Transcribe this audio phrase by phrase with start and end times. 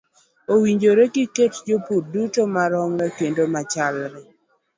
[0.53, 4.21] Owinjore giket jopur duto maromre kendo machalre.